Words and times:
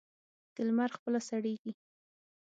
د 0.53 0.55
لمر 0.67 0.89
خپله 0.97 1.19
سړېږي. 1.29 1.73